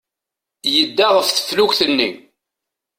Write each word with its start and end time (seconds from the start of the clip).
Yedda 0.73 1.07
ɣef 1.15 1.27
teflukt-nni. 1.29 2.11